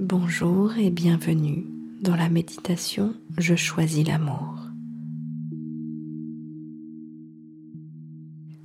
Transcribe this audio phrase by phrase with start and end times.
[0.00, 1.66] Bonjour et bienvenue
[2.00, 4.54] dans la méditation Je choisis l'amour.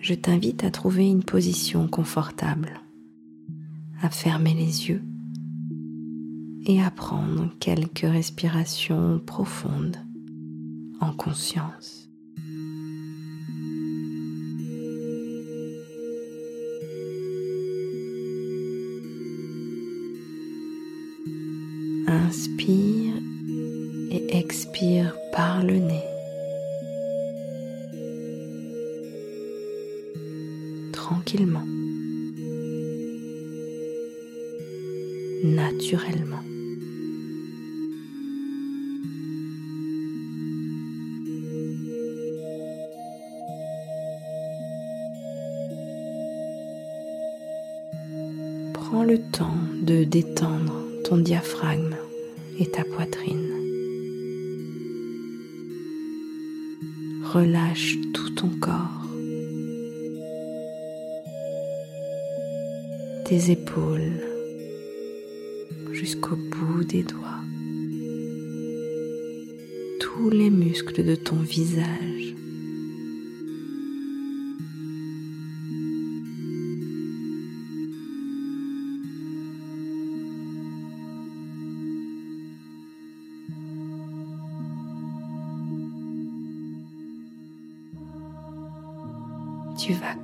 [0.00, 2.80] Je t'invite à trouver une position confortable,
[4.00, 5.02] à fermer les yeux
[6.64, 9.98] et à prendre quelques respirations profondes
[10.98, 12.07] en conscience.
[22.26, 23.14] Inspire
[24.10, 26.04] et expire par le nez.
[30.92, 31.64] Tranquillement.
[35.44, 36.42] Naturellement.
[48.74, 50.74] Prends le temps de détendre
[51.04, 51.94] ton diaphragme
[52.58, 53.52] et ta poitrine.
[57.32, 59.06] Relâche tout ton corps,
[63.26, 64.22] tes épaules
[65.92, 67.42] jusqu'au bout des doigts,
[70.00, 72.34] tous les muscles de ton visage.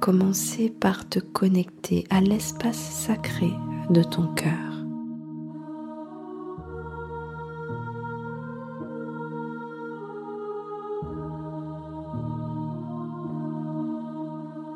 [0.04, 3.50] Commencer par te connecter à l'espace sacré
[3.88, 4.52] de ton cœur.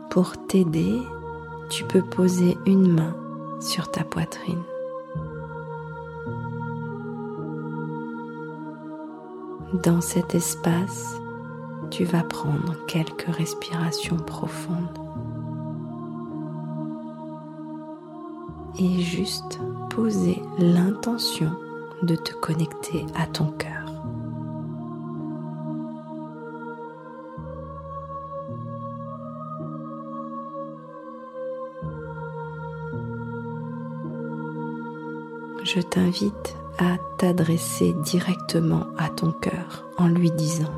[0.08, 1.02] Pour t'aider,
[1.68, 3.14] tu peux poser une main
[3.60, 4.62] sur ta poitrine.
[9.84, 11.20] Dans cet espace,
[11.90, 15.07] tu vas prendre quelques respirations profondes
[18.78, 19.58] et juste
[19.90, 21.50] poser l'intention
[22.02, 23.78] de te connecter à ton cœur.
[35.64, 40.72] Je t'invite à t'adresser directement à ton cœur en lui disant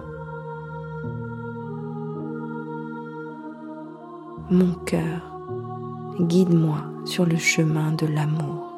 [4.50, 5.30] Mon cœur,
[6.27, 8.73] guide-moi sur le chemin de l'amour.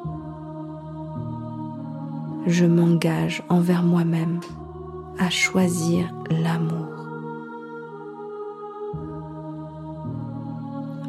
[2.45, 4.39] Je m'engage envers moi-même
[5.17, 6.87] à choisir l'amour.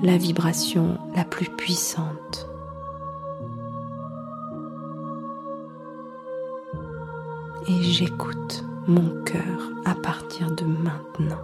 [0.03, 2.49] La vibration la plus puissante.
[7.67, 11.41] Et j'écoute mon cœur à partir de maintenant.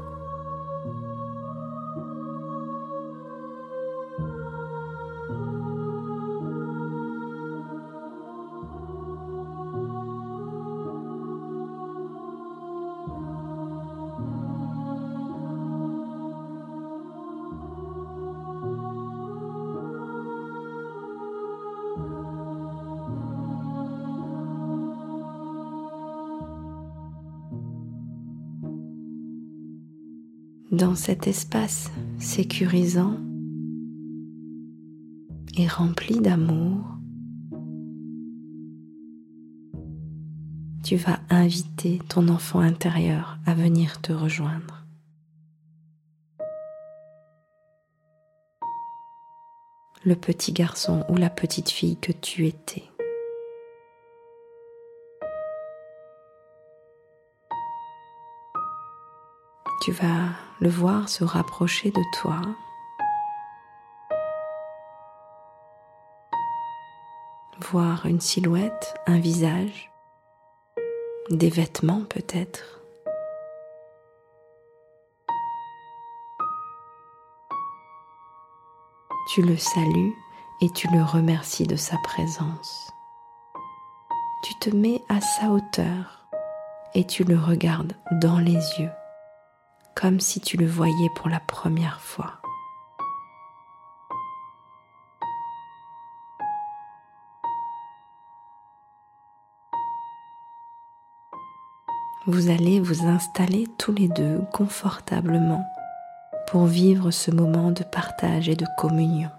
[30.71, 33.17] Dans cet espace sécurisant
[35.57, 36.85] et rempli d'amour,
[40.85, 44.87] tu vas inviter ton enfant intérieur à venir te rejoindre.
[50.05, 52.90] Le petit garçon ou la petite fille que tu étais.
[59.81, 60.29] Tu vas
[60.61, 62.43] le voir se rapprocher de toi.
[67.71, 69.91] Voir une silhouette, un visage,
[71.31, 72.83] des vêtements peut-être.
[79.33, 80.15] Tu le salues
[80.61, 82.93] et tu le remercies de sa présence.
[84.45, 86.27] Tu te mets à sa hauteur
[86.95, 88.91] et tu le regardes dans les yeux
[89.95, 92.41] comme si tu le voyais pour la première fois.
[102.27, 105.65] Vous allez vous installer tous les deux confortablement
[106.49, 109.31] pour vivre ce moment de partage et de communion.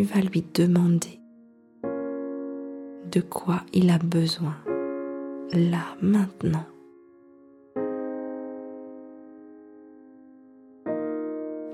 [0.00, 1.20] Tu vas lui demander
[3.12, 4.56] de quoi il a besoin,
[5.52, 6.64] là, maintenant.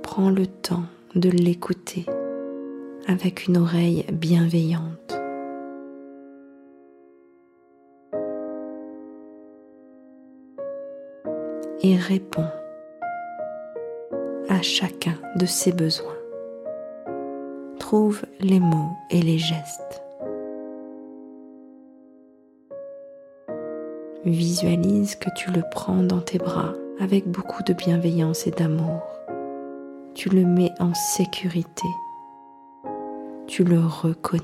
[0.02, 2.04] Prends le temps de l'écouter
[3.06, 5.16] avec une oreille bienveillante.
[11.84, 12.50] Et réponds
[14.48, 16.15] à chacun de ses besoins.
[17.88, 20.02] Trouve les mots et les gestes.
[24.24, 29.02] Visualise que tu le prends dans tes bras avec beaucoup de bienveillance et d'amour.
[30.16, 31.86] Tu le mets en sécurité.
[33.46, 34.42] Tu le reconnais.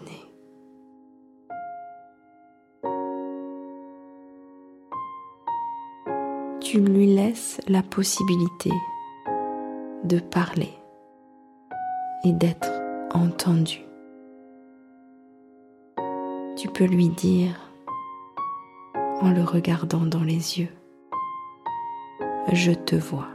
[6.61, 8.71] Tu lui laisses la possibilité
[10.05, 10.71] de parler
[12.25, 12.82] et d'être
[13.15, 13.81] entendu.
[16.57, 17.59] Tu peux lui dire
[19.21, 20.73] en le regardant dans les yeux,
[22.53, 23.29] je te vois.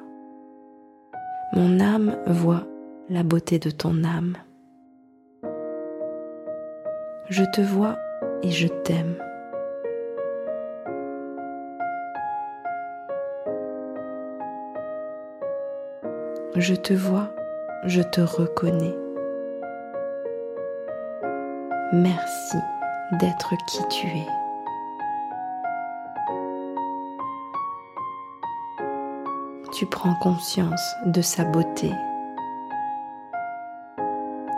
[1.53, 2.65] Mon âme voit
[3.09, 4.37] la beauté de ton âme.
[7.29, 7.97] Je te vois
[8.43, 9.15] et je t'aime.
[16.55, 17.29] Je te vois,
[17.85, 19.06] je te reconnais.
[21.93, 22.57] Merci
[23.13, 24.27] d'être qui tu es.
[29.71, 31.89] Tu prends conscience de sa beauté,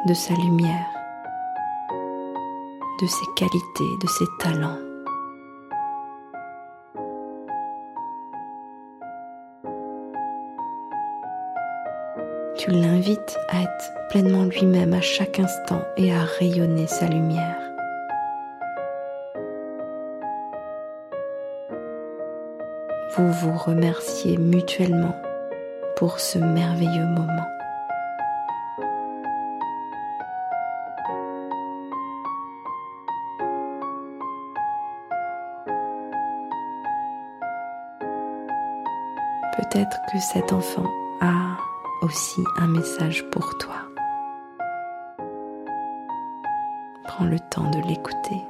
[0.08, 0.88] de sa lumière,
[3.00, 4.89] de ses qualités, de ses talents.
[12.60, 17.56] Tu l'invites à être pleinement lui-même à chaque instant et à rayonner sa lumière.
[23.16, 25.16] Vous vous remerciez mutuellement
[25.96, 27.48] pour ce merveilleux moment.
[39.56, 40.86] Peut-être que cet enfant
[41.22, 41.69] a
[42.02, 43.76] aussi un message pour toi.
[47.06, 48.42] Prends le temps de l'écouter.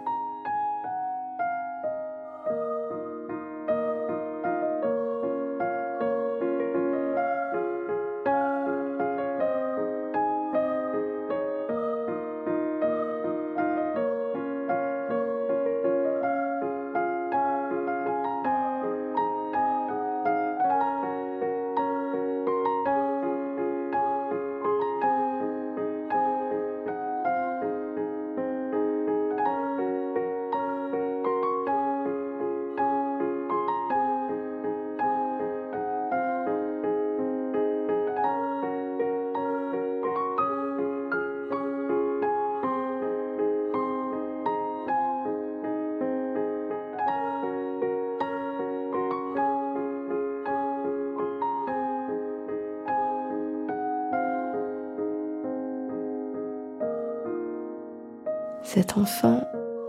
[58.71, 59.41] Cet enfant,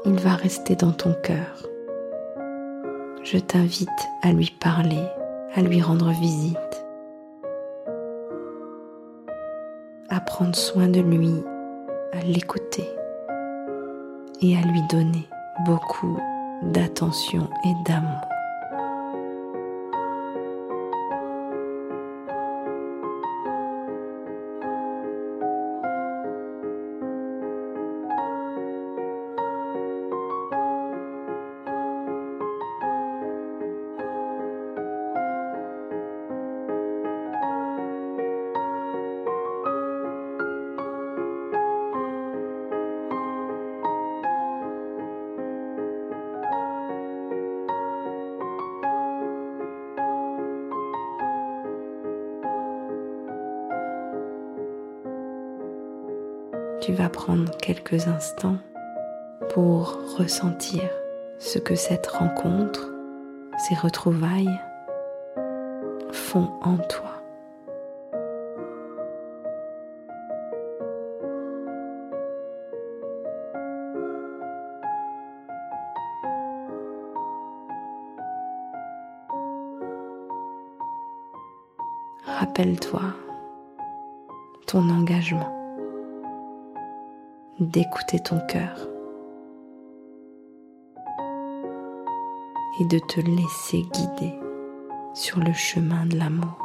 [0.07, 1.69] il va rester dans ton cœur.
[3.23, 3.91] Je t'invite
[4.23, 5.05] à lui parler,
[5.55, 6.87] à lui rendre visite,
[10.09, 11.31] à prendre soin de lui,
[12.15, 12.89] à l'écouter
[14.41, 15.29] et à lui donner
[15.67, 16.19] beaucoup
[16.63, 18.30] d'attention et d'amour.
[56.91, 58.57] Tu vas prendre quelques instants
[59.51, 60.83] pour ressentir
[61.39, 62.91] ce que cette rencontre,
[63.59, 64.59] ces retrouvailles
[66.11, 67.23] font en toi.
[82.27, 83.03] Rappelle-toi
[84.67, 85.60] ton engagement
[87.61, 88.89] d'écouter ton cœur
[92.81, 94.35] et de te laisser guider
[95.13, 96.59] sur le chemin de l'amour.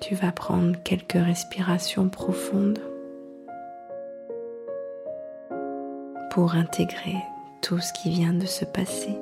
[0.00, 2.80] Tu vas prendre quelques respirations profondes
[6.30, 7.16] pour intégrer
[7.60, 9.18] tout ce qui vient de se passer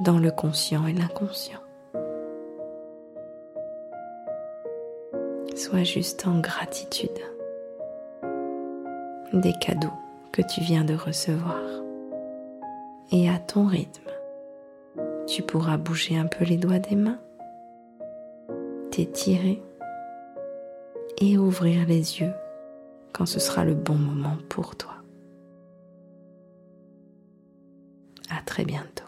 [0.00, 1.63] dans le conscient et l'inconscient.
[5.82, 7.10] Juste en gratitude
[9.34, 9.92] des cadeaux
[10.32, 11.60] que tu viens de recevoir.
[13.12, 14.10] Et à ton rythme,
[15.26, 17.18] tu pourras bouger un peu les doigts des mains,
[18.92, 19.62] t'étirer
[21.20, 22.32] et ouvrir les yeux
[23.12, 24.94] quand ce sera le bon moment pour toi.
[28.30, 29.03] À très bientôt.